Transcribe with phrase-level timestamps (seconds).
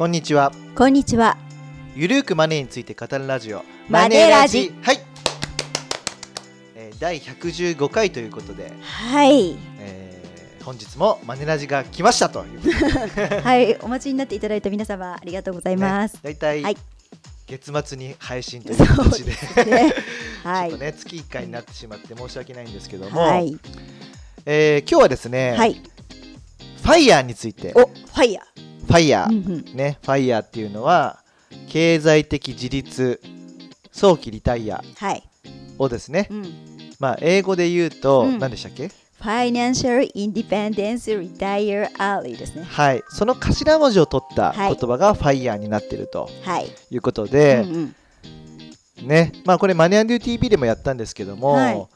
[0.00, 1.36] こんにちはこんにちは。
[1.94, 4.98] ゆるーくマネーについて語るラジオマネラジはい、
[6.74, 9.58] えー、第115回ということで、はい。
[9.78, 12.60] えー、本日もマネラジが来ましたという
[13.44, 16.18] はい、お待ちになっていただいた皆様、ありがとうございます。
[16.22, 16.78] だいたいはい
[17.46, 19.32] 月末に配信という形で
[19.66, 19.94] ね。
[20.42, 20.84] はいちょっと。
[20.86, 23.54] ね月1回になってしまって申し訳ないんですけども、はい。
[24.46, 25.74] えー今日はですね、はい。
[25.74, 28.42] ファイヤーについてお、ファイヤ
[28.90, 29.28] ファイヤー。
[29.28, 29.76] ー、うんうん。
[29.76, 31.18] ねファイヤーっていうのは
[31.68, 33.20] 経済的自立
[33.92, 35.22] 早期リタイアはい。
[35.78, 36.46] をですね、うん。
[36.98, 38.90] まあ英語で言うと、うん何でしたっけ
[39.20, 42.64] ？Financial Independence Retire Early ですね。
[42.64, 46.66] はいその頭文字を取ったはい言葉がファイヤーになってるとはい。
[46.90, 47.94] いうことで、うんうん
[49.06, 51.86] ねまあこれマネアンドゥ TV でもやったんですけども、はい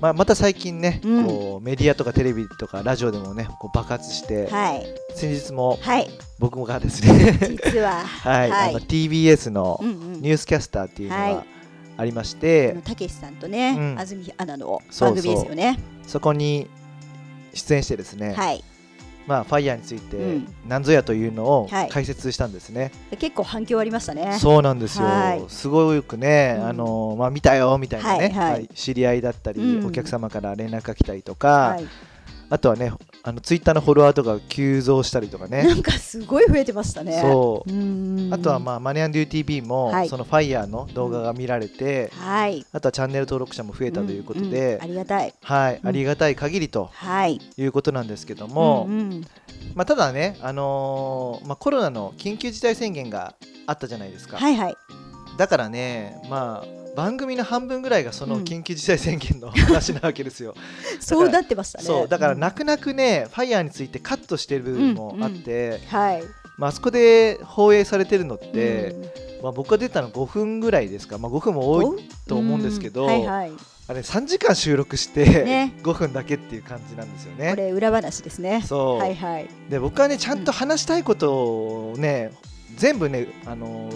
[0.00, 4.86] まあ、また最近ね、うんこうメディアとかテレビとかラジオでもねこう爆発して、はい。
[5.14, 6.10] 先日もはい。
[6.38, 9.80] 僕がですね実は、 はい、はいあの TBS の。
[9.82, 11.44] ニュースキャスターっていうのはが
[11.96, 15.78] ありましあての、たけしさんとね、うん安住アナの番組ですよね。
[16.06, 16.68] そこに
[17.52, 18.64] 出演してですね、はい。
[19.26, 20.54] まあ、ファイヤーについてうん。
[20.68, 21.88] 何ぞやというのをはい。
[21.88, 22.92] 解説したんですね。
[23.18, 24.38] 結構反響ありましたね。
[24.38, 25.44] そうなんですよ、はい。
[25.48, 26.66] すごくね、うん。
[26.66, 28.52] あのまあ、見たよみたいなね、はいはい。
[28.52, 28.68] はい。
[28.74, 29.86] 知り合いだったり、うん。
[29.86, 31.86] お客様から連絡が来たりとか、はい。
[32.50, 32.92] あとはね
[33.26, 37.22] あのツイッターのフォロワーとか急増したりとかねなんかすごい増えてましたね。
[37.22, 37.70] そう
[38.34, 42.66] あとは、まあ、マネアンデュー TV も、はいそのファイヤーの動画が見られて、はい。
[42.72, 45.34] あとはチャンネル登録者も増えたということで、んんありがたい。
[45.40, 47.40] はい、うんありがたい限りとはい。
[47.56, 49.24] いうことなんですけども、うんうん
[49.74, 53.34] まあ、ただね、あのーまあ、コロナの緊急事態宣言が
[53.66, 54.76] あったじゃないですか、はいはい。
[55.38, 60.54] だからね、まあ、番組の半分ぐらいがそのうん緊急事態宣言の話なわけですよ。
[61.00, 61.84] そうなってましたね。
[61.84, 66.22] そうだからん泣く泣くね、ファイヤーについてカットしてる部分もあって、はい。
[66.56, 73.52] まああそこで放映されてるのって、うんまあ、僕が出たの5分ぐらいですか、まあ、5分も多いと思うんですけど、うんはいはい。
[73.86, 77.50] あれ3時間収録して、ね 5分だけっていう感じなんですよね。
[77.50, 78.62] これ裏話ですね。
[78.66, 79.48] そう、はいはい。
[79.68, 82.32] で僕はねちゃんと話したいことをね、
[82.76, 83.90] 全部ねあの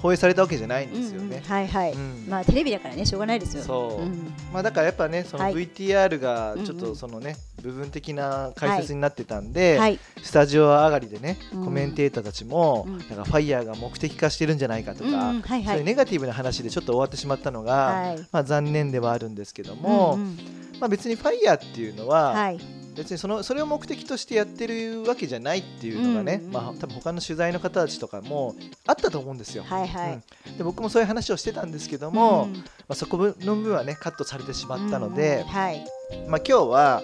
[0.00, 1.42] 放映されたわけじゃないんですようんうんね。
[1.46, 1.92] はいはい。
[1.92, 3.62] うんまあテレビだからねしょうがないですよ。
[3.62, 9.98] そううんまあ、だからやっぱねそのはい VTR がちょっとそのね、部分的な解説になってたんで、はい。
[10.22, 15.64] スタジオ上がりでねうんコメンテーターたちも、うんなんかファイヤーが目的化してるんじゃないかとか、はいはい。
[15.64, 18.18] そういうネガティブな話でちょっと終わってしまったのが、はい。
[18.32, 20.38] まあ、残念ではあるんですけども、うんうん
[20.80, 22.58] まあ、別にファイヤーっていうのは、はい。
[22.96, 28.54] 別にそのそれを目的としてやってるわけじゃないっていうのがね、うんうんまあ、多分他の取材の方たちとかも
[28.86, 29.64] あったと思うんですよ。
[29.64, 30.22] はいはい。
[30.48, 30.58] うん。
[30.58, 35.84] で僕もそういう話をしてたんですけども、うんまあ、そこの部分はねカットされてしまったのでうん、はい。
[36.28, 37.02] まあ、今日は、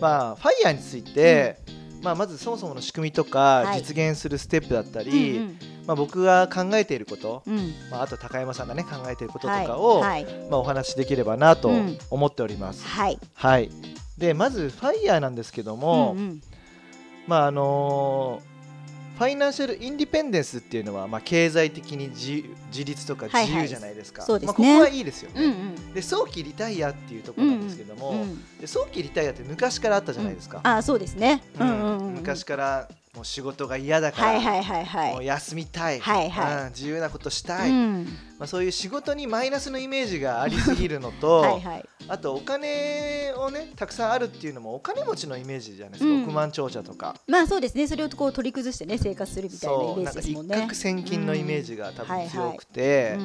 [0.00, 1.58] まあ、ファイヤーについて、
[2.02, 3.78] まあ、まずそもそもの仕組みとかはい。
[3.80, 5.58] 実現するステップだったうり、ん。
[5.86, 7.58] まあ、僕が考えていること、うん。
[7.58, 9.66] うんまあ、あと高山さんがね考えていることとはい。
[9.66, 10.24] かを、はい。
[10.50, 11.98] まあ、お話しできればなとうん。
[12.10, 12.84] 思っております。
[12.84, 13.18] はい。
[13.34, 13.70] はい、
[14.18, 16.40] でまずファイヤーなんですけども、うんうん。
[17.26, 18.56] まああのー
[19.16, 23.46] ファイナンシャルインディペンデンスっていうのは、まあ、経済的に自自立とかはいはい。
[23.46, 24.52] 自由じゃないですか、そうですね。
[24.52, 25.94] まあ、ここはいいですよね、うんうん。
[25.94, 31.42] で早期リタイアっていうところなんですけども、うんで早期リタイアって昔からあったじゃないですか、あそうですね。
[31.58, 35.26] ううんんうんうん昔からもう仕事が嫌だから、はいはいはいはもうい。
[35.26, 36.64] 休みたい、はいはい。
[36.64, 38.04] うん自由なことしたい、うん。
[38.38, 41.88] まあ、そういう仕事にマイナスのイメージがありすぎるのと はいはい。
[42.08, 46.22] あとお金をねたくさんあるっていうのもお金持ちのイメージじゃないですか、うん。
[46.24, 47.16] 億万長者とか。
[47.26, 47.86] まあそうですね。
[47.88, 50.56] それをこう取り崩してね生活するみたいなイメージですもんね。
[50.56, 50.74] 攫。
[50.74, 52.28] 千金のイメージが多分うん。
[52.28, 53.16] 強くて、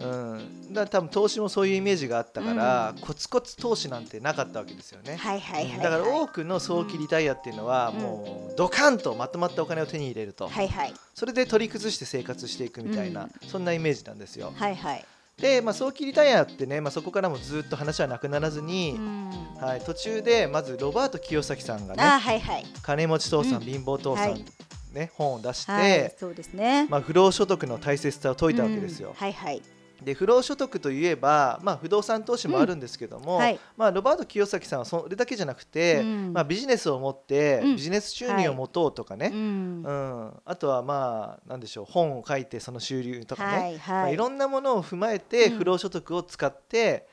[0.00, 5.16] うんうん、だ多分投資もそういうイメージがあったから、コツコツ投資なんてなかったわけですよね。
[5.16, 5.82] はいはいはいはい。
[5.82, 14.52] だから多くの早期リタイアっていうのは、うんもうドカンとまとまったお金を手に入れると、はいはいそれで取り崩して生活していくみたいな、うんそんなイメージなんですよ。
[14.56, 15.04] はいはい。
[15.40, 22.66] で、まあ、早期リタイアってね、まあ、そこからもずっと話はなくならずに、うんはい、途中でまずロバート清崎さんがねあはいはい。
[22.82, 24.44] 「金持ち父さん、うん貧乏父さん」はい
[24.92, 26.86] ね、本を出して、はいそうですね。
[26.88, 29.14] まあ、不労所得の大切さを説いたわけですようん。
[29.14, 29.62] はいはい。
[30.02, 33.58] で不労所得といえば、まあ、不動産投資もあるんですけども、はい。
[33.76, 36.32] まあ、ロバート清崎さんはそれだけじゃなくて、うん。
[36.32, 37.76] まあ、ビジネスを持ってうん。
[37.76, 39.82] ビジネス収入を持とうとかね、うん。
[39.84, 40.32] うん。
[40.44, 45.58] あとはまあなんでしょう本を書いてその収入とかね、はいまあ、はいいろんなものを踏まえてうん。
[45.58, 47.06] 不労所得を使って、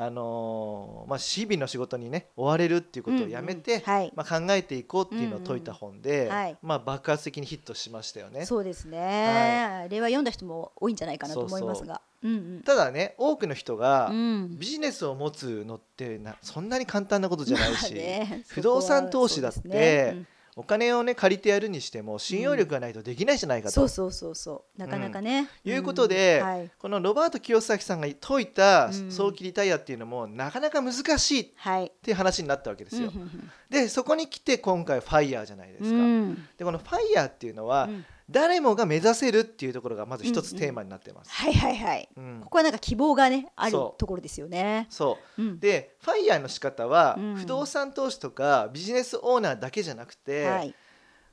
[0.00, 3.78] あのーまあ、日々の仕事にね追われるっていうことをやめて、うん。
[3.78, 4.12] うんはい。
[4.14, 6.56] まあ、考えていこうっていうのを説いた本で、うんはい。
[6.62, 8.46] まあ、爆発的にヒットしましたよね。
[8.46, 12.00] そうですね、はあれは読んだ人も多いんじゃないかなと思いますが。
[12.22, 12.62] うんうん。
[12.62, 14.58] ただね多くの人がうん。
[14.58, 20.16] ビジネスを持つのってなそんなに簡単なことじゃないし、まあね不動産投資だって
[20.58, 23.74] お金をね借りてやるにしても信用力がないとできないじゃないかと。
[23.74, 24.80] そうそうそうそう。
[24.80, 25.72] なかなかね、うん。
[25.72, 26.70] いうことでうんはい。
[26.76, 29.12] このロバート清崎さんが説いたうん。
[29.12, 31.92] 早期リタイアっていうのもなかなか難しいっはい。
[32.02, 33.12] ていう話になったわけですよ。
[33.14, 33.22] うん。
[33.22, 33.50] うん。
[33.70, 35.90] でそこに来て今回ファイヤーじゃないですか。
[35.90, 36.48] うん。
[36.58, 41.30] でこのファイヤーっていうのはうん誰もが目指せるっていうところがまず一つうんうんテーマになってます。
[41.30, 42.08] はいはいはい。
[42.16, 42.40] うん。
[42.42, 44.86] ここはなんか希望がねあるところですよね。
[44.90, 45.42] そう。
[45.42, 45.60] うん。
[45.60, 47.34] でファイヤーの仕方はうん。
[47.36, 50.74] 不動産投資とかビジネスオーナーだけじゃなくて、はい。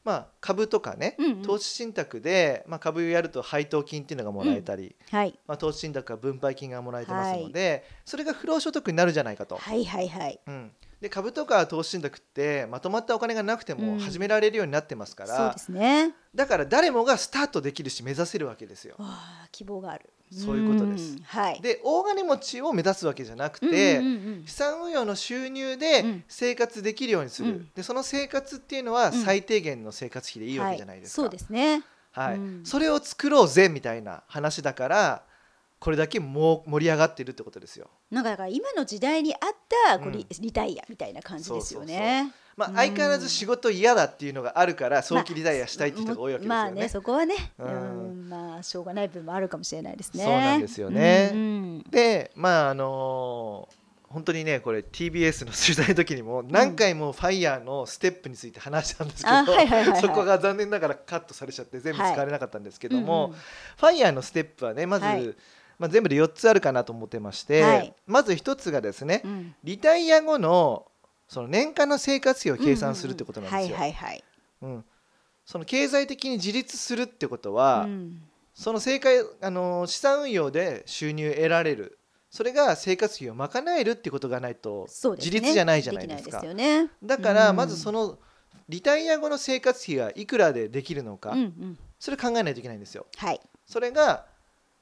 [0.06, 1.42] まあ、株とかね、うんうん。
[1.42, 5.38] 投資信託で、まあ、株をやると配当金っていうのがもらえたり、はい。
[5.48, 9.58] まあ、投資信託は分配金がもらえてますので、それが不労所得になるじゃないかと。
[9.58, 10.40] はいはいはい。
[10.46, 10.72] うん、
[11.06, 13.98] で株とか投資信託ってまとまったお金がなくてうん。
[13.98, 16.16] も始められるようになってますから、そうですね。
[16.34, 18.96] だから誰もがスタートできるし目指せるわけですよ。
[19.52, 20.10] 希望がある。
[20.32, 21.14] そういうことです。
[21.14, 21.20] ん。
[21.22, 21.62] はい。
[21.62, 26.24] で大金持ちを目指すわけじゃなくて、うんうんうん資産運用の収入うでん。
[26.28, 27.70] 生活できるようにする、うん。
[27.76, 29.24] でその生活っていうのはうん。
[29.24, 31.84] 最低限の生活費でいいわけじゃないですか、はい、そうですね。
[32.14, 32.36] はい。
[32.38, 32.66] うん。
[32.66, 35.24] それを作ろうぜみたいな話だから
[35.86, 39.40] これだけもう盛り上がってるってことですよ、なんかだから今の時代に合っ
[39.88, 40.42] たこうリ,、うん。
[40.42, 42.34] リタイアみたいな感じですよね。
[42.58, 42.76] まあ、うん。
[42.76, 50.24] 相変わらず仕事嫌だっていうのがあるから早期リタイアしたいっていう人が多いわけですよね,、まあねそこはね、ううんん、まあしょうがない部分もあるかもしれないですね。
[50.24, 51.30] そうなんですよね。
[51.32, 53.76] うんうんでまああのー
[54.16, 60.02] 本当にねこれ TBS の取材の時にも何回もファイヤーのステップについて話したんですけど、あはいはいはいはい。
[60.02, 63.38] そこが残念ながらカットされちゃって全部使われなかったんですけども、うんうん。
[63.38, 65.36] ファイヤーのステップはねまず、はい
[65.78, 67.94] まあ、全部で4つあるかなと思ってまして、はい。
[68.08, 69.56] まず1つがですねうん。
[69.64, 70.86] リタイア後の
[71.28, 73.78] その年間の生活費を計算するってことなんですよ。
[75.46, 78.22] その経済的に自立するってことは、うん。
[78.54, 82.00] その正解あの資産運用で収入得られる。
[82.32, 86.40] それが生活費を賄えるってことがないと自立じゃないじゃないですか。
[86.40, 86.90] すよね。
[87.04, 87.56] だからうん。
[87.56, 88.18] まずその
[88.68, 91.78] リタイア後の生活費がいくらでできるのか、うんうん。
[92.00, 93.06] それ考えないといけないんですよ。
[93.18, 93.40] はい。
[93.66, 94.26] それが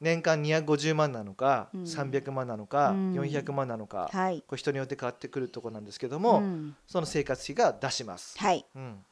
[0.03, 4.43] 年間250万なのか、うん300万なのか、うん400万なのか、はい。
[4.45, 8.65] これ人によって変わってくるところなんですけども、うんその生活費が出します、はい。
[8.75, 9.05] うん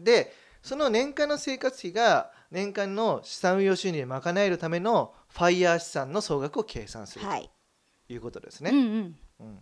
[0.00, 0.32] で
[0.62, 7.50] その年間の生活費が年間の資産運用収入を賄えるためのファイヤー資産の総額を計算するはい。
[8.08, 8.70] ということですね。
[8.72, 9.16] うんうん。
[9.40, 9.58] うん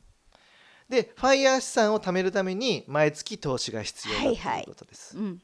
[0.88, 5.18] でファイヤー資産を貯めるために毎月投資が必要だとはいはいいうことです。
[5.18, 5.40] うん。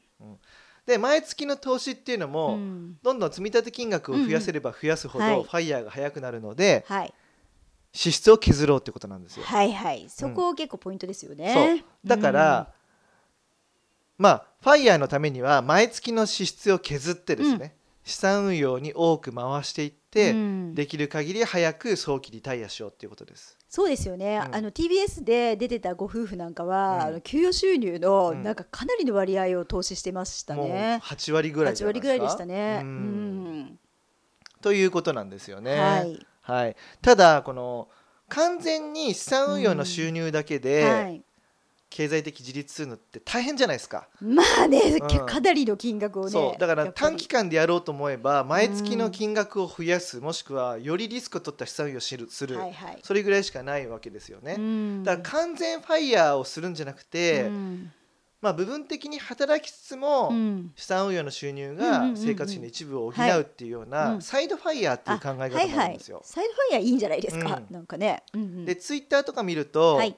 [0.91, 7.13] で毎月の投資っていうのも、うんどんどん積み立て金額を増やせれば増やすほど、うんうんはいファイヤーが早くなるのではい。
[7.93, 9.43] 支出を削ろうってことなんですよ。
[9.43, 10.07] はいはい。
[10.09, 11.83] そこ結構ポイントですよね。
[12.05, 12.73] だから、
[14.17, 23.57] まあファイヤーのためには毎月の支出を削ってですね、資産運用に多く回していって、うんできる限り早く早期リタイアしようっていうことです。
[23.73, 24.55] そうですよね、うん。
[24.55, 27.01] あの TBS で出てたご夫婦なんかは、うん。
[27.01, 28.43] あの給与収入のうん。
[28.43, 30.99] なんかかなりの割合を投資してましたもうね。
[31.01, 32.07] 8割ぐらいじ8ゃないですか？
[32.07, 32.81] 割ぐらいでしたね。
[32.83, 33.79] ううんん。
[34.61, 35.79] ということなんですよね。
[35.79, 37.87] はい、はい、ただこの
[38.27, 41.23] 完全に資産運用の収入だけで、はい、
[41.91, 44.07] 経済的自立するのって大変じゃないですか。
[44.21, 45.25] まあね、うん。
[45.25, 46.31] かなりの金額をね。
[46.31, 46.59] そう。
[46.59, 52.99] だから短期間でやろうと思えば毎月の金額を増やす、もしくはよりリスクを取った資産運用をするする、はいはい。
[53.03, 54.55] それぐらいしかないわけですよね。
[54.57, 55.03] うん。
[55.03, 57.91] だから完全ファイヤーをするんじゃなくて、うん。
[58.39, 60.71] まあ、部分的に働きつつも、うん。
[60.77, 64.21] 資産運用の収入がうん生活費の一部を補はいうっていうよううなん。
[64.21, 66.17] サイドファイヤーっていう考え方もあるんですよ。
[66.17, 67.73] はいはい、サイドファイヤーいいんじゃないですか、うん。
[67.73, 68.23] なんかね。
[68.33, 68.65] うんうん。
[68.65, 70.15] でツイッターとか見ると、はい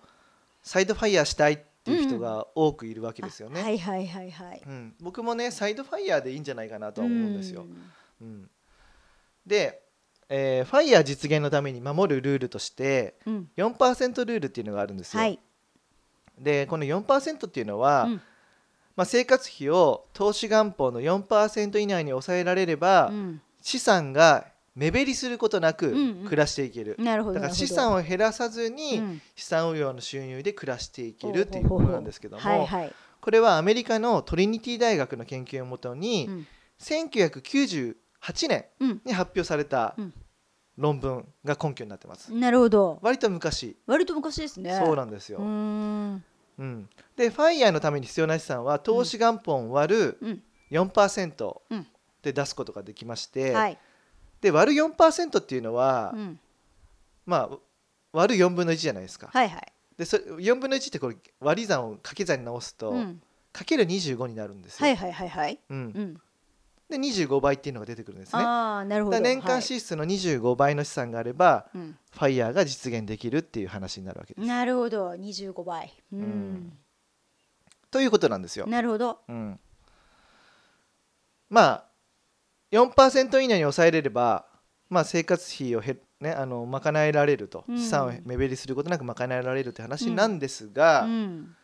[0.63, 3.60] サイドファイヤーしたいっていう人が多くいるわけですよね。
[3.60, 4.62] あはいはいはいはい。
[4.65, 7.65] うん、僕もねサイドファイヤーでいいんじゃないかなとは思うんですよ。
[8.22, 8.50] うんうん、
[9.46, 9.84] で、
[10.29, 15.20] えーファイヤー実現のために守るルールとしてうん4%ルールっていうのがあるんですよ。
[15.20, 15.39] はい。
[16.39, 18.22] でこの4%っていうのは、うん
[18.96, 27.36] まあ、生活費を投資元本の4%以内に抑えられれば、うん資産が目減りすることなくうんうん暮らしていける、なるほど。
[27.36, 29.01] だから資産を減らさずに、
[29.36, 32.68] 資産運用の収入で暮らしていけるっていうものなんですけども。
[33.22, 36.48] これはアメリカのトリニティ大学の研究をもとに、うん
[36.80, 37.96] 1998
[38.50, 40.13] 年うんに発表されたうん
[40.75, 42.34] 論文が根拠になってます。
[42.34, 42.98] なるほど。
[43.03, 44.74] 割と昔、割と昔ですね。
[44.84, 45.38] そうなんですよ。
[45.38, 46.24] うーん。
[46.60, 50.44] うん、でファイヤーのために必要な資産は投資元本割るうん。
[50.72, 51.88] 4%うん
[52.24, 53.77] で出すことができまして、はい。
[54.43, 56.39] で割る4%っていうのは、うん。
[57.25, 57.57] まあ
[58.12, 59.29] 割る4分の1じゃないですか。
[59.31, 59.73] はいはい。
[59.97, 63.21] でそれ4分の1ってこれ割り算を掛け算に直すと、うん。
[63.53, 64.85] かける25になるんですよ。
[64.85, 65.59] はいはいはいはい。
[65.69, 66.21] うんうん。
[66.89, 68.43] で25倍っていうのが出てくるんですね。
[68.43, 69.19] ああ、なるほど。
[69.21, 74.47] 年間はい支出の25倍の資産があれば、うんファイヤーが実現できるっていう話になるわけです。
[74.47, 75.09] なるほど。
[75.12, 75.91] 25倍。
[76.12, 76.77] ううんん。
[77.89, 78.67] ということなんですよ。
[78.67, 79.59] なるほどうん、
[81.50, 81.92] まあ
[82.74, 84.46] 4%以内に抑えれれば、
[84.89, 87.77] まあ、生活費をへ、ね、あの賄えられると、うん。
[87.77, 91.56] 資産を目減りすることなく賄えられるって話なんですが、うん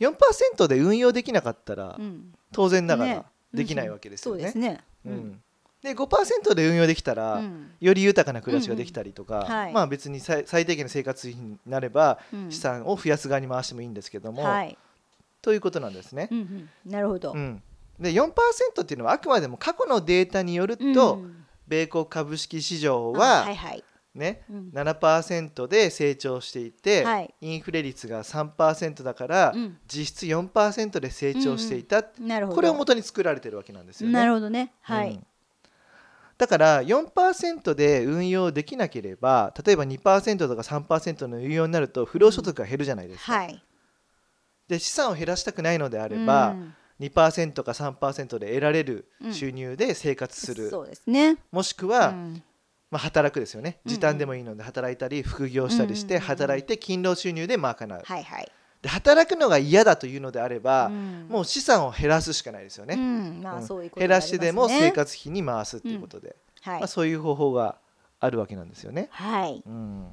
[0.00, 2.32] 4%で運用できなかったら、うん。
[2.52, 3.22] 当然ながらね。
[3.52, 4.44] できないわけですよね。
[4.44, 4.80] そうですね。
[5.04, 5.42] うん。
[5.82, 7.70] で5%で運用できたら、うん。
[7.80, 9.44] より豊かな暮らしができたりとか、うん。
[9.44, 9.50] うん。
[9.50, 9.72] はい。
[9.74, 12.50] まあ別に最最低限の生活費になれば、うん。
[12.50, 14.78] 資産を増やす側に回してもいいんですけども、はい。
[15.42, 16.28] ということなんですね。
[16.30, 16.42] うんう
[16.88, 16.90] ん。
[16.90, 17.32] なるほど。
[17.32, 17.62] うん
[18.00, 18.32] で4%
[18.82, 21.36] っていうのはあくまでも過去のデータによると、うん。
[21.68, 23.84] 米国株式市場あは、はいはい。
[24.14, 24.70] ねうん。
[24.74, 27.34] 7%で成長していて、はい。
[27.40, 29.78] インフレ率が3%だから、うん。
[29.86, 32.56] 実質4%で成長していた、なるほど。
[32.56, 34.14] これを元に作られてるわけなんですよね。
[34.14, 34.72] なるほどね。
[34.80, 35.10] はい。
[35.10, 35.26] うん。
[36.38, 43.32] だから4%で運用できなければ例えば2%とか3%の運用になると不労所得が減るじゃないですか。
[43.34, 43.62] はい。
[44.66, 49.34] で資産を減らしたくないのであれば、うん2%か3%で得られるうん。
[49.34, 51.38] 収入で生活する、そうですね。
[51.50, 52.42] もしくは、うん。
[52.90, 53.78] まあ、働くですよね。
[53.84, 53.96] うんうん。
[53.96, 56.26] 時短でもいいので働いたり副業したりしてうんうんうん。
[56.26, 58.00] 働いて勤労収入で賄う。
[58.04, 58.52] はいはい。
[58.82, 61.26] で働くのが嫌だというのであれば、うん。
[61.28, 62.96] もう資産を減らすしかないですようね、
[63.96, 66.78] 減らしてでも生活費に回すっていうことで、はい。
[66.80, 67.78] まあ、そういう方法が
[68.20, 69.08] あるわけなんですよね。
[69.10, 69.62] はい。
[69.66, 70.08] うん、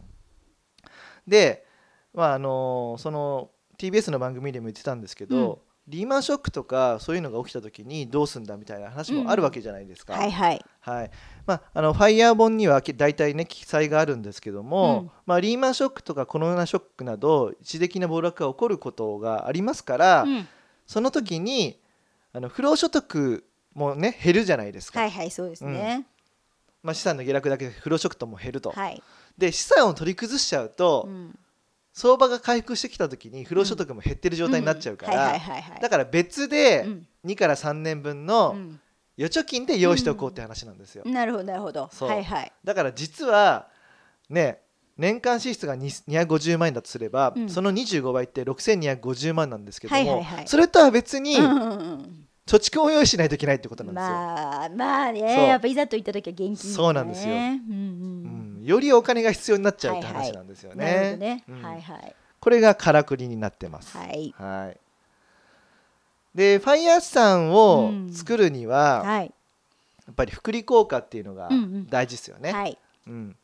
[1.27, 1.65] で、
[2.13, 10.13] まああのその TBS の番組でも言ってたんですけど、リーマンショックとかそういうのが起きた時にどうすんだみたいな話もあるわけじゃないですか。
[10.13, 10.65] はいはい。
[10.81, 11.11] はい。
[11.45, 15.11] まあ、あのファイヤー本にはき大体ね記載があるんですけども、うん。
[15.25, 20.47] まあ、リーマンショックとかコロナショックなど一時的な暴落が起こることがありますから、うん。
[20.85, 21.79] その時に
[22.33, 26.05] あの不労所得もね減るじゃないですか、はいはいそうですね。
[26.83, 29.01] まあ、資産の下落だけで不労所得も減ると、はい。
[29.37, 31.39] で資産を取り崩しちゃうと、うん
[31.97, 35.35] 相場が回復してきた時に不労所得も減ってる状態になっちゃうから
[35.81, 37.07] だから別でうん。
[37.25, 38.79] 2から3年分うのん。
[39.17, 41.03] 預貯金で用意しておこうって話なんですよ。
[41.07, 41.89] なるほどなるほど。
[41.91, 42.51] はいはい。
[42.63, 43.67] だから実は
[44.29, 44.59] ね
[44.95, 47.49] 年間支出が2 250万円だとすれば、うん。
[47.49, 51.99] その25倍って6250万なんですけども、それとは別に貯
[52.45, 54.09] 蓄を用意しないといけないってことなんですよ。
[54.09, 55.47] まあまあね。
[55.47, 56.73] やっぱいざと言った時は現金だね。
[56.75, 57.33] そうなんですよ。
[57.33, 58.06] うんうんうん
[58.67, 61.43] よりお金が必要になっちゃうって話なんですよね。
[62.41, 63.97] これがからくりになってます。
[63.97, 64.33] はい。
[64.37, 64.77] はい。
[66.35, 68.13] でファイヤー資産をうん。
[68.13, 69.33] 作るには、はい。
[70.05, 71.87] やっぱり複利効果っていうのがうんうん。
[71.87, 72.51] 大事ですよね。
[72.51, 72.77] はい。
[73.07, 73.35] うん、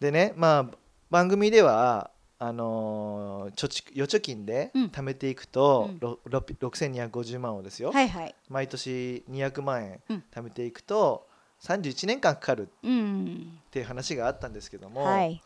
[0.00, 0.76] でねまあ
[1.10, 4.84] 番組ではあのー貯蓄預貯金でうん。
[4.86, 5.98] 貯めていくと、うん。
[5.98, 8.34] ろろ6250万をですよ、はいはい。
[8.50, 10.24] 毎年200万円うん。
[10.30, 11.25] 貯めていくと
[11.66, 15.42] 31年間かかるうんっていう話があったんですけども、はい。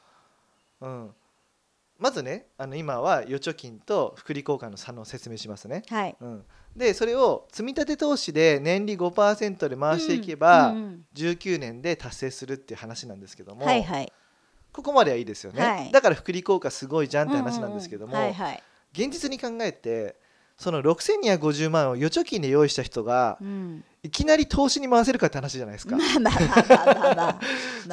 [0.80, 1.10] うん、
[1.98, 5.82] まずねあの今は預貯金と複利効果の差の説明しますね。
[5.88, 6.16] はい。
[6.20, 6.44] うん、
[6.76, 14.12] でそれを積み立て投資で年利5%で回していけば、うんうん19年で達成するっていう話なんですけども、はいはい。
[14.72, 15.90] ここまではいいですよね、はい。
[15.90, 18.16] だから複利効果すごいじゃんって話なんですけども、
[18.92, 20.16] 現実に考えて
[20.60, 23.82] その6250万を預貯金で用意した人がうん。
[24.02, 25.94] いきなり投資に回せるかって話じゃないですか、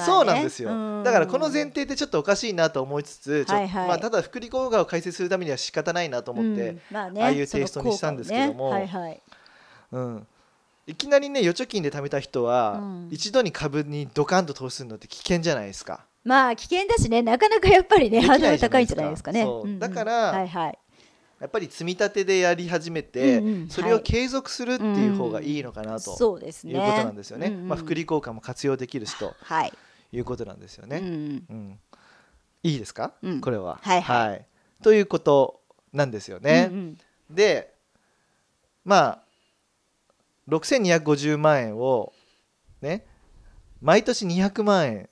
[0.05, 1.03] そうなんですよ、うん。
[1.03, 3.88] だからこの前提ってちょっとおかしいなと思いつつ、はいはい。
[3.89, 6.81] まあ、ただ複利効果を解説するためには仕方ないなと思って、うん。
[6.91, 8.74] まあねああいうテイストにしたんですけども。
[8.74, 9.21] ねはいはい。
[9.91, 10.27] うん。
[10.88, 13.07] いきなりね預貯金で貯めた人は、うん。
[13.12, 16.05] 一度に株にドカンと投資するのって危険じゃないですか。
[16.24, 19.45] まあ危険だしねなかなかやっぱりねハードル高いんじじゃないいですすかね
[19.79, 20.77] だからはいはい
[21.39, 26.74] やっぱり積み立てでやり始めて、うんうんそれを継続するっていう方がいいのかなとそうですね。
[26.74, 27.48] いうことなんですよね。
[27.48, 27.67] うんうん。
[27.70, 29.74] まあ、複利効果も活用できるしとはい。
[30.12, 30.98] いうことなんですよね。
[30.98, 31.79] うんうん。
[32.63, 33.41] いいですか、うん。
[33.41, 33.79] これは。
[33.82, 34.46] はいはい。
[34.82, 35.62] ということ
[35.94, 36.70] なんですよね。
[36.72, 36.98] うんうん。
[37.29, 37.74] で
[38.86, 39.20] まあ
[40.48, 42.13] 6250万円を
[42.82, 43.06] ね
[43.82, 45.10] 毎年200万円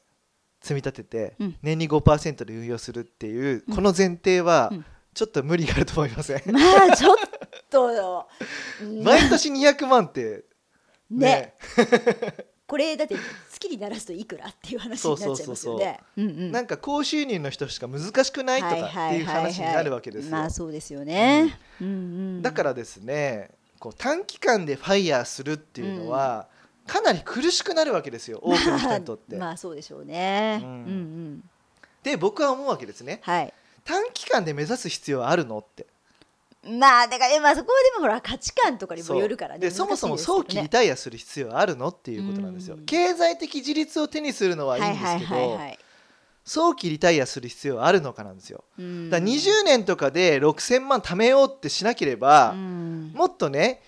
[0.62, 1.55] 積み立ててうん。
[1.62, 6.60] 年に5%で運用するっていうこの前提はうんちょっと無理があると思いません、 ま
[6.91, 7.17] あちょっ
[7.72, 8.27] と
[9.01, 10.43] 毎年200万って。
[11.10, 11.55] ね。
[12.67, 13.15] これだって
[13.50, 16.00] 月にならすといくらっていう話になっちゃいますよね。
[16.17, 16.51] うんうん。
[16.51, 21.57] なんか高収入の人しか難しくないとかっていう話になるわけですよ、まあそうですよね。
[21.79, 21.88] うん。
[21.88, 26.48] うんだからですねこう短期間でファイヤーするっていうのは、
[26.88, 29.38] かなり苦しくなるわけですよ多くの人にとって。
[29.38, 30.60] まあそうでしょうね。
[30.62, 31.50] ううんんうん。
[32.03, 33.22] で僕は思うわけですね。
[33.22, 33.53] はい
[33.86, 35.60] 短期間で目指す必要はあるの？
[35.60, 35.86] って。
[36.68, 39.60] まあだからねまあそこはでもほら価値観とかにもよるからね。
[39.60, 41.89] でそもそも早期リタイアする必要はあるの？
[41.89, 42.75] っていうことなんですよ。
[42.75, 42.86] うん。
[42.86, 45.60] 経済的自立を手にするのはいいんですけど、
[46.44, 48.63] 早期リタイアする必要はあるのかなんですよ。
[48.80, 49.10] うん。
[49.12, 53.12] だから20年とかで6,000万貯めようってしなければ、うん。
[53.13, 53.84] もっとね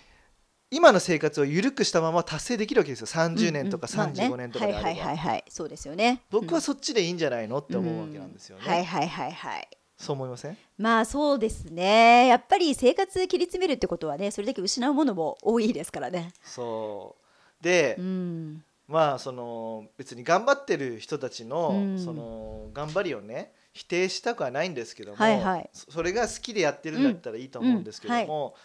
[0.69, 3.07] 今の生活を緩くしたまま達成できるわけですよ。
[3.07, 4.27] 30年とかうんうんまあね。
[4.27, 6.21] 35年とかであれば、はいはいはいはいそうですよね。
[6.29, 7.57] 僕はそっちでいいんじゃないの？
[7.57, 8.71] って思うわけなんですよね、うん。
[8.71, 10.57] はいはいはいはいそう思いません？
[10.77, 12.27] まあそうですね。
[12.27, 16.33] やっぱり生活切り詰めるってことはねそれだけ失うものも多いですからね。
[16.43, 17.15] そ
[17.59, 17.63] う。
[17.63, 18.63] で、うん。
[18.87, 21.99] まあその別に頑張ってる人たちの、うん。
[21.99, 25.69] その頑張りをね否定したくはないんですけども、はいはい。
[25.73, 28.55] そそれが好きでやってるんだったらいいと思うんですけども、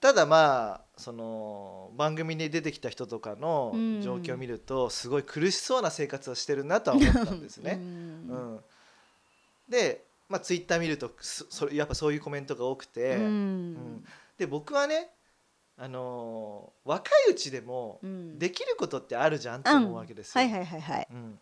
[0.00, 4.00] ただまあその番組に出てきた人とかのうん。
[4.00, 7.74] 状況を見るとすごい苦しそうな生活をしてるなとは思ったんですうね。
[7.74, 7.78] ん。
[7.80, 8.60] うん。
[9.68, 13.22] で、まあ、ツイッター見るとそやっぱそういうコメントが多くて、うん。
[13.22, 14.04] うん。
[14.36, 15.10] で僕はね、
[15.76, 18.38] あのー若いうちでもうん。
[18.38, 20.44] できることってあるじゃんって思うわけですよ。
[20.44, 21.08] はいはいはいはい。
[21.10, 21.38] うん。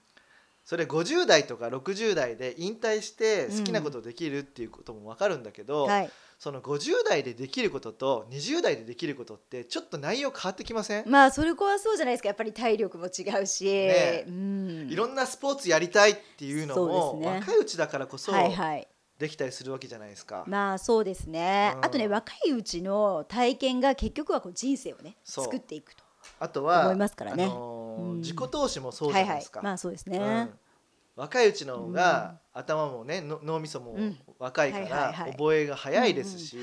[0.65, 12.29] それ50代とか60代で引退して好きなことできるっていうことも分かるんだけど、はいその50代でできることと20代でできることってちょっと内容変わってきません、まあそれこはそうじゃないですか。
[12.29, 17.27] やっぱり体力も違うし、ねうん、いろんなスポーツやりたいっていうのそもね。
[17.27, 18.87] 若いうちだからこそはいはい。
[19.19, 20.45] できたりするわけじゃないですか。
[20.47, 21.85] まあそうですね、うん。
[21.87, 26.05] あとね若いうちの体験が結局はこう人生をね作っていくと
[26.39, 27.45] あとは思いますからね。
[27.45, 28.19] あのーうん。
[28.19, 29.63] 自己投資もそうじはいはいゃないですか。
[29.63, 30.51] まあそうですね、うん
[31.17, 34.17] 若いうちの方が頭もねの脳みそもうん。
[34.39, 36.59] 若いからはい覚えが早いですし、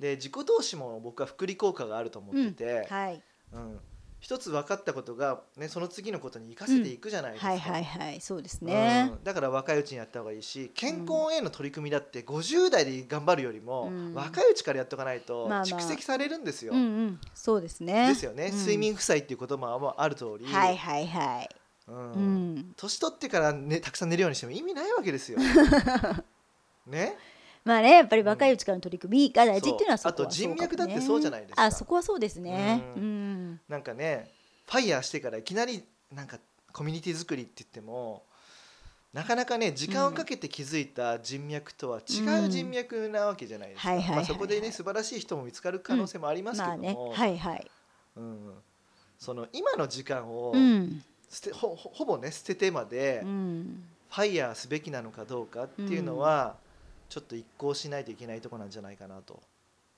[0.00, 3.22] で自己投資も僕は複利効果があると思ってて、はい、
[3.52, 3.80] うん。
[4.20, 7.50] 一つ分かったことが、ね、その次のことに生かせていくじゃないですか。
[7.50, 8.20] はいはいはい。
[8.20, 9.22] そうですね、うん。
[9.22, 14.14] だから若いうちにやった方がいいし健康への取り組みだって50代で頑張るよりも、うん。
[14.14, 16.72] 若いうちからやっとかないと蓄積されるんですよ。
[16.72, 17.20] うんうん。
[17.34, 18.08] そうですね。
[18.08, 18.58] ですよね、うん。
[18.58, 21.48] 睡眠負債っていう言葉もある通り、はいはいはい、
[21.88, 22.12] うん。
[22.12, 22.16] う
[22.58, 25.38] ん、年取ってから、ね、たくさん寝るようにしても意味ないわけですよ。
[26.86, 27.16] ね？
[27.64, 31.62] まあねやっぱり若いうちからの取り組みが大事っていうのはそあと人脈だってそうじゃないですか。
[31.64, 32.82] あそこはそうですね。
[32.96, 33.50] ううん。
[33.52, 34.30] ん、なんかね
[34.66, 36.38] ファイヤーしてからいきなりなんか
[36.72, 38.22] コミュニティ作りって言っても
[39.12, 46.92] なかなかね時間をかけて築いた人脈とは違う人脈なわけじゃないですか、そこでね素晴らしい人も見つかる可能性もありますけまあね。
[46.92, 47.70] ども、はいはい。
[48.16, 48.54] うん、
[49.18, 53.88] その今の時間をうん捨てほほほぼね捨ててまでうん。
[54.10, 56.56] ファイヤーすべきなのかどうかっていうのは、
[57.08, 59.40] ちょっと一向しないといけないところなんじゃないかなと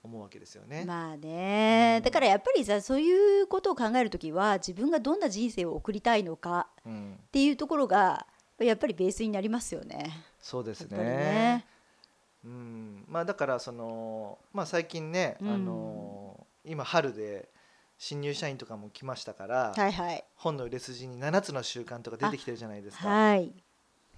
[0.02, 0.84] 思うわけですよね。
[0.86, 2.04] まあね、うん。
[2.04, 8.26] だからやっぱりさそういうことを考えるときは自分がどんな人生を送りたいのかうん、っていうところが
[8.58, 10.24] やっぱりベースになりますよね。
[10.40, 10.98] そうですね。
[10.98, 11.66] ね。
[12.44, 15.48] うん、まあだからそのまあ最近ね、うん。
[15.50, 17.48] あの今春で
[18.02, 20.24] 新入社員とかも来ましたから、はいはい。
[20.34, 23.06] 本の売れ筋に7つの習慣とか出てきてるじゃないですか。
[23.06, 23.52] はい。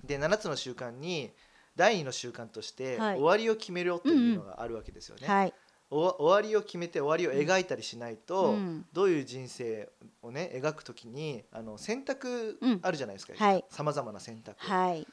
[0.04, 1.32] で7つの習慣に
[1.74, 3.16] 第2の習慣として、はい。
[3.16, 5.26] 終わりを決めろというのがあるわけですよね。
[5.26, 5.54] はい。
[5.90, 9.90] お終わりを決めて終わりを描いたりしないと、うんどういう人生
[10.22, 12.78] をね描くときにあの選択うん。
[12.82, 13.32] あるじゃないですか。
[13.36, 13.64] はい。
[13.68, 15.04] さまざまな選択、はい。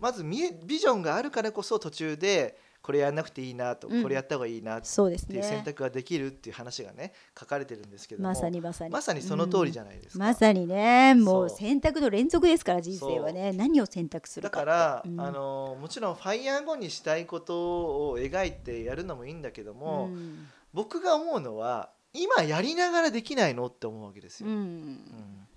[0.00, 4.02] まず見えビジョンがあるからこそ途中でこれやんなくていいなと、うん。
[4.02, 5.62] これやった方がいいなっそうですていう選ね。
[5.64, 8.90] 択ができるっていう話がね書かれてるんですけどもまさにまさに。
[8.90, 10.22] まさにその通りじゃないですか。
[10.22, 13.52] まさにねもう選択の連続ですから人生はね。
[13.54, 14.66] 何を選択するだかって。
[14.66, 15.18] から、うん。
[15.18, 20.46] あのもちろんファイヤー後にしたいことを描いてやるのもいいんだけども、うん。
[20.74, 24.50] 僕が思うのは今やりながらできないのって思うわけですよ。
[24.50, 25.48] ううんん。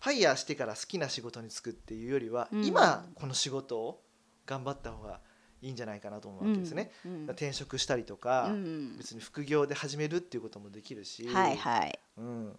[0.00, 2.64] ファイヤーしてから好きな仕事に就くっていうよりは、うん。
[2.64, 4.02] 今この仕事を
[4.46, 5.20] 頑張った方が
[5.62, 6.92] いいんじゃないかなと思うわけですね。
[7.04, 11.98] うん転職したりとか、うん別に副業で始めるっていうこともできるし、はいはい。
[12.18, 12.58] うん、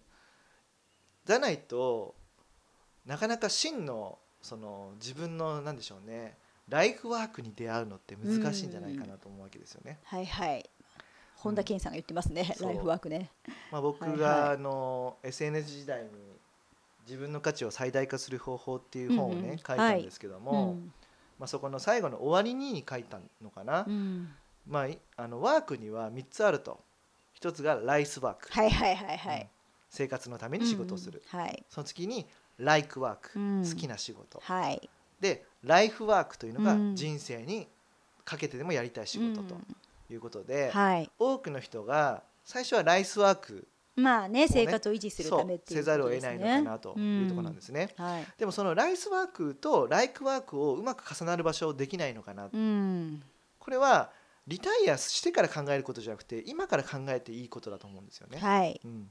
[1.24, 2.14] じゃないと
[3.06, 6.36] なかなか真のその自分のなんでしょうね
[6.68, 9.98] ライフワークに出会うのって難しいんじゃないかなと思うわけですよね。
[10.04, 10.68] はいはい。
[11.36, 13.30] 本田健さんが言ってますねライフワークね。
[13.70, 16.10] まあ、僕があの SNS 時代に
[17.06, 19.58] 自分の価値を最大化する方法っていう本をね、うんうん。
[19.58, 20.92] 書いたんですけども、うん
[21.38, 24.28] まあ、そこの最後の終わりにに書いたのかな、うん。
[24.66, 26.80] まあ、いあのワークには3つあると。
[27.40, 29.40] 1つがライスワーク、はいはいはいはうん。
[29.42, 29.46] い
[29.90, 31.64] 生活のために仕事をする、うんはい。
[31.70, 32.26] その次に
[32.58, 33.64] ライクワーク、うん。
[33.64, 34.40] 好きな仕事。
[34.42, 34.90] はい。
[35.20, 36.96] でライフワークというのがうん。
[36.96, 37.68] 人生に
[38.24, 39.56] かけてでもやりたい仕事と
[40.10, 41.10] いうことで、はい。
[41.18, 43.68] 多くの人が最初はライスワーク
[43.98, 44.48] まあねうね。
[44.48, 47.90] 生活を維持するためっていうせざるを得ないのかなというところなんですね。
[47.96, 48.26] はい。
[48.38, 53.22] でもそのライスワークとライクワークをうまく重なる場所できないのかな、うん。
[53.58, 54.10] これは
[54.46, 58.38] リタイアしてから考えることじゃなくて今から考えていいことだと思うんですよね。
[58.38, 58.80] はい。
[58.84, 59.10] うん、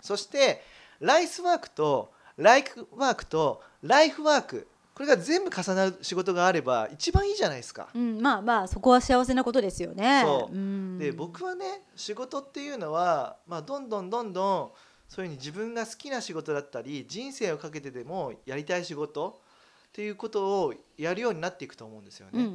[0.00, 0.62] そして
[1.00, 7.88] ライスワークとライクワークとライフワークこれが全部重なる仕事があれば一番いいじゃないですか。
[7.94, 10.22] うん、まあまあそこは幸せなことですよね。
[10.24, 14.70] そううんで僕はね仕事っていうのは、まあ、どんどんどんどん
[15.08, 19.40] そういうふうに自分が好きな仕事だったり人生をかけてでもやりたい仕事
[19.88, 22.32] っていうことをやるようになっていくと思うんですよね。
[22.34, 22.54] うんうんう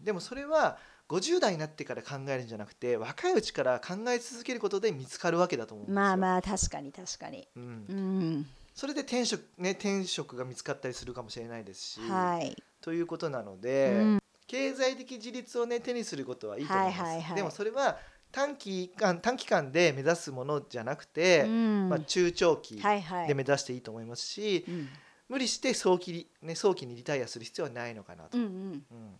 [0.00, 6.00] んでもそれは50代になってから考えるんじゃなくて若いうちから考え続けることで見つかるわけだと思うんですよ。
[6.00, 7.46] まあまあ確かに確かに。
[7.54, 12.56] うんうん、それで転職ね転職が見つかったりするかもしれないですし、はい。
[12.80, 17.00] ということなので、うん経済的自立をね手にすることはいいと思います。
[17.00, 17.96] はいはいはいでもそれは
[18.30, 23.28] 短期間短期間で目指すものじゃなくて、うんまあ、中長期はいはい。
[23.28, 24.88] で目指していいと思いますし、うん
[25.28, 28.36] 無理して早期にね早期にリタイアする必要はないのかなと。
[28.36, 28.50] うんうん。
[28.50, 29.16] うん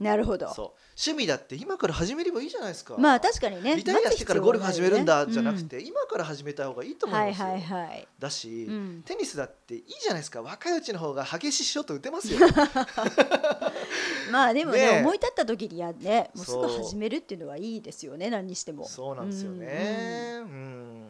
[0.00, 0.52] なるほど。
[0.52, 2.96] そう趣味だって今から始めればいいじゃないですか。
[2.98, 3.76] まあ確かにね。
[3.76, 7.14] リタイアしてからゴルフ始めるんだじゃなくてて、今から始めた方がいいとうん。
[7.14, 7.46] 思いますよ。
[7.46, 8.08] はいはいはい。
[8.18, 12.40] だし、うんテニスだっていいじゃないですか若いうちの方が激しいショット打てますよ。
[14.32, 18.86] まあでもねねえ思い立った時にやねもうすぐ始めるっていうのはいいですよね何にしても。
[18.86, 20.38] そうなんですよね。
[20.42, 21.06] うん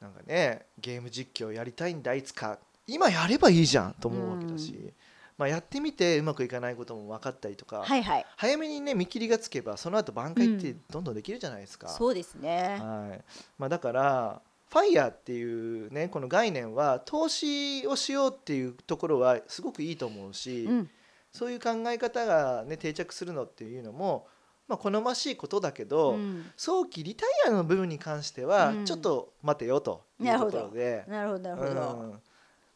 [0.00, 4.92] なんかねゲーム実況やりたいんだいつか今やればいいじゃんと思うわけだし、うん
[5.38, 8.26] まあ、やってみてうまくいかないことも分かったりとか、はいはい。
[8.36, 11.88] 早めにね見切りがつけばその後挽回ってどんどんできるじゃないですか。
[11.88, 12.78] そうですね。
[12.80, 13.20] はい
[13.58, 20.90] まあ、だからファイヤーっていうねこの概念は投資をしようっていうところはすごくいいと思うし、うん
[21.32, 24.26] そういう考え方が、ね、定着するのっていうのも、
[24.68, 31.70] まあ、好ましいことだけど、うん早期リタイアの部分に関してはうんちょっと待てよというところで、なるほどなるほど。
[31.70, 31.74] う
[32.08, 32.10] ん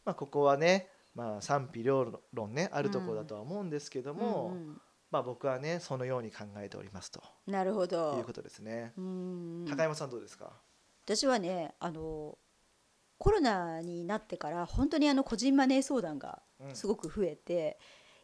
[0.05, 0.87] まあ、ここはね、
[1.17, 7.23] まあ、賛否両論ねあるところだとは思うんですけども、うんまあ、僕はねそのように考えておりますと。
[7.47, 8.33] うんなるほいうどこ。
[8.33, 8.93] とですね。
[8.97, 9.65] うん。
[9.67, 10.53] 高山さんどうですか、
[11.05, 12.37] 私はねあの
[13.17, 16.75] コロナになってから本当にあの個人マネー相談がうん。
[16.75, 17.79] すごく増えて、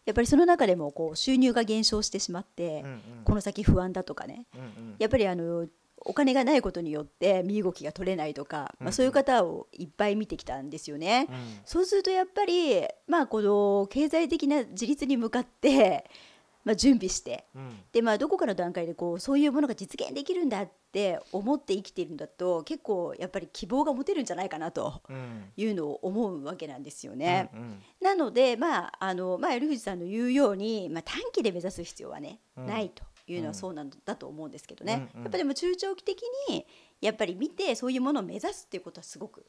[0.05, 3.01] やっぱりその中でもこう収入が減少してしまって、うんうん。
[3.25, 4.95] この先不安だとかねうんうん。
[4.99, 5.67] やっぱりあの
[6.05, 8.69] お金がないことによって身動きが取れないとか、うんうん。
[8.85, 11.27] まあ、そういう方をいっぱい見てきたんですよね。
[11.29, 11.35] うん。
[11.65, 16.09] そうするとやっぱりまあこの経済的な自立に向かって、
[16.63, 17.79] まあ、準備してうん。
[17.91, 25.51] でまあどこかの段階でこうそういうものが実現できるんだって思って生きているんだと結構やっぱり希望が持てるんじゃないかなとうん。
[25.57, 27.49] いうのを思うわけなんですよね。
[27.53, 32.65] うんなのでまああのまあ頼藤さんの言うように、まあ、短期で目指す必要はね、うん。
[32.67, 35.23] ないというのはそうなんだと思うんですけどね、うんうん。
[35.23, 36.65] やっぱでも中長期的に
[36.99, 39.45] やっぱり見てそういうものを目指すっていうことはすごく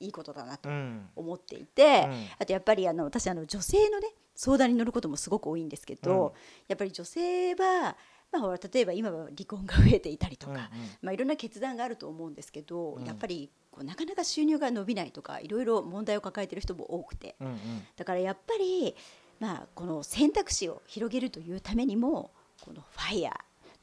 [0.00, 1.08] いいことだなとうん。
[1.16, 2.26] 思っていて、うん。
[2.38, 6.32] あとやっぱりあの私あの女性のね相談に乗ることもすごく多いんですけど、うん。
[6.68, 7.96] やっぱり女性は、
[8.32, 10.68] まあ、ほら例えば今は離婚が増えていたりとか、うんうん。
[11.02, 13.04] まあ、いろんな決断があると思うんですけど、うん。
[13.04, 17.36] やっぱりこうなかなか収入が伸びないとかいろいろ問題を抱えてる人も多くて。
[17.40, 17.56] うんうん。
[17.96, 18.94] だからやっぱり、
[19.40, 22.32] まあ、この選択肢を広げるというためにも
[22.64, 23.34] このファイヤー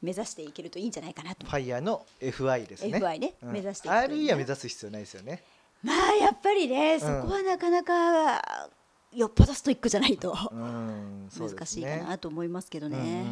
[0.02, 2.98] 目指していけるといいんじゃないかなとファイヤーの FI ですね。
[2.98, 5.44] FI ね、うん目指していくといい RE なは目指す必要ないですよね。
[5.84, 8.70] まあやっぱりね、そこはなかなか
[9.14, 13.26] よっぽどストイックじゃないとうん、難しいかなと思いますけどうんね。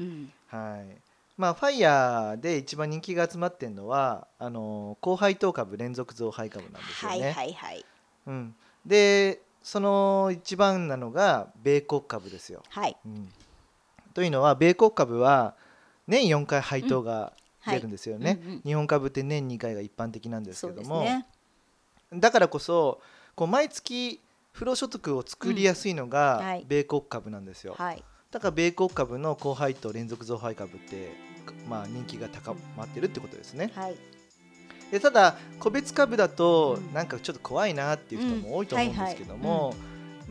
[0.00, 0.96] うんうんはい。
[1.36, 7.20] まあファイヤーで一番人気が集まってるのはあの高配当株連続増配株なんですよね。
[7.20, 7.84] はいはいはい
[8.26, 8.54] うん。
[8.86, 12.62] でその一番なのが米国株ですよ。
[12.68, 13.28] はいうん、
[14.14, 15.54] というのは米国株は
[16.06, 17.32] 年4回配当が
[17.66, 18.46] 出るんですよね、うんはい。
[18.46, 18.62] うんうん。
[18.62, 21.26] 日本株って年2回が一般的なんですけども、ね。
[22.12, 23.00] だからこそ
[23.34, 24.20] こう毎月
[24.52, 26.10] 不労所得を作りやすいのうん。
[26.10, 26.64] がはい。
[26.68, 28.04] 米国株なんですよ、はい。
[28.30, 31.12] だから米国株の高配当連続増配株って、
[31.68, 33.70] まあ、人気が高まってるってことですね。
[33.74, 33.96] はい。
[34.90, 36.92] でただ個別株だとうん。
[36.92, 39.40] なんかちょっと怖いなっていう人も多いと思うんですけどうん。
[39.40, 39.74] も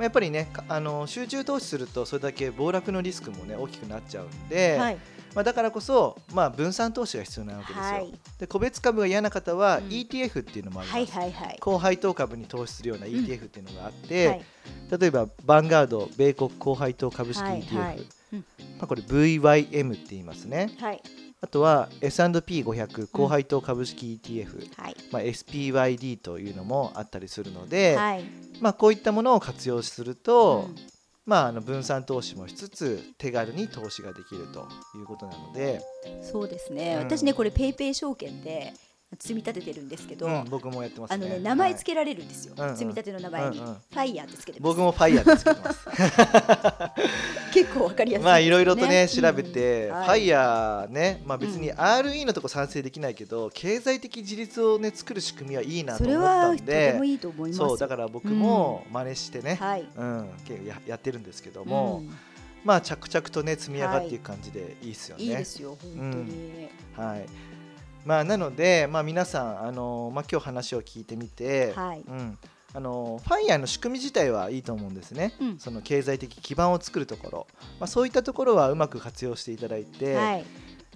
[0.02, 4.98] まあやっぱりねかあの集中投資するとそれだけ暴落のリスクもね大きくなっちゃうんで、はい。
[5.34, 8.14] まあ、だからこそ、まあ、分散投資が必要なわけですよ、はい。
[8.38, 9.86] で個別株が嫌な方はうん。
[9.86, 11.58] ETF っていうのもあります、はいはいはい。
[11.62, 14.42] 高配当株に投資するような ETF っていうのがあって、はい。
[15.00, 18.08] 例えばバンガード米国高配当株式 ETF、はいはい。
[18.34, 18.40] うん。
[18.40, 18.46] ま
[18.82, 20.76] あ、これ VYM って言いますね。
[20.80, 21.02] はい
[21.43, 24.95] あとは S&P500 高配当株式 ETF、はい。
[25.12, 28.23] まあ、SPYD というのもあったりするので、はい。
[28.62, 30.75] まあ、こういったものを活用すると、うん。
[31.25, 35.82] まあ、あの分散投資もしつつ手軽に投資ができるということなので、
[36.23, 36.99] そうですね、うん。
[37.04, 38.73] 私ねこれペイペイ証券で
[39.19, 41.26] 積み立ててるんですけど、うん、僕もやってますね。
[41.26, 42.78] あのね名前つけられるんですよ、はいうんうん。
[42.78, 43.74] 積み立ての名前に、うんうん。
[43.74, 44.67] ファイヤーってつけてます。
[44.71, 45.86] 僕もファイヤーでつけてます。
[47.54, 49.52] 結構わかりやすいですね、まあいろいろとね調べうん。
[49.52, 50.06] て、はい。
[50.06, 57.58] ファイヤーねまあ別にうん RE のとこ賛成できないけど、経済的自立をね作る仕組みはいいなと思ったはとてんでもいいと思います。
[57.58, 59.86] そうだから僕も真似してね、はい。
[59.95, 60.30] うん、
[60.65, 62.17] ややってるんですけども、うん。
[62.63, 65.24] まあ着々とね積み上がっていく感じでいいですよね。
[65.24, 67.26] いいですよ本当に、はい。
[68.06, 72.02] まあなのでまあ皆さんあのまあ今日話を聞いてみて、はい。
[72.08, 72.38] うん。
[72.74, 75.60] あのファイヤーの仕組み自体はいいと思うんですね、うん。
[75.60, 77.48] その経済的基盤を作るところ、
[77.82, 80.46] まあ、そういったところはうまく活用していただいて、はい。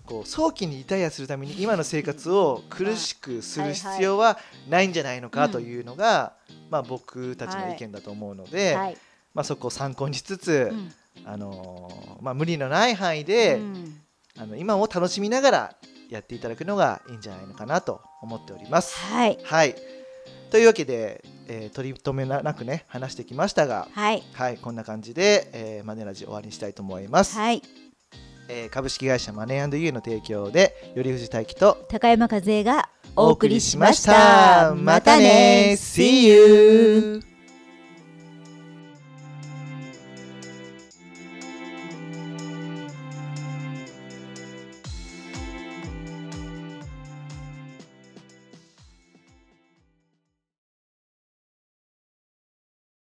[0.05, 4.37] こう早期にリタイアするために今の生活を苦しくする必要は
[4.69, 6.33] ないんじゃないのかというのが、
[6.69, 8.97] まあ、僕たちの意見だと思うので、はい。
[9.33, 10.93] まあ、そこを参考にしつつ、うん。
[11.25, 14.01] あのーまあ、無理のない範囲で、うん。
[14.37, 15.75] あの今を楽しみながら
[16.09, 18.95] やっていただくのがいいんじゃないのかなと思っております。
[18.97, 19.39] はい。
[19.43, 19.75] はい。
[20.51, 24.23] というわけで、えー取り留めなくね話してきましたが、はい。
[24.33, 27.37] はい、こんな感じで、えーマネラジ終わりにしたいと思います。
[27.37, 27.61] はい。
[28.47, 34.73] えー株式会社マネーユーの提供で頼藤大樹と高山和恵がお送りしました。
[34.75, 35.75] またね。
[35.77, 37.34] See you